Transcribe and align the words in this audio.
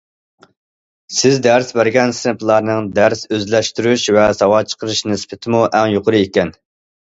سىز 1.17 1.35
دەرس 1.47 1.69
بەرگەن 1.79 2.13
سىنىپلارنىڭ 2.21 2.89
دەرس 2.97 3.23
ئۆزلەشتۈرۈش 3.37 4.09
ۋە 4.19 4.27
ساۋات 4.41 4.75
چىقىرىش 4.75 5.05
نىسبىتىمۇ 5.13 5.63
ئەڭ 5.71 5.97
يۇقىرى 5.97 6.27
ئىكەن. 6.27 6.53